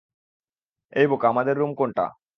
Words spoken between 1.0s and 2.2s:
বোকা, আমাদের রুম কোনটা?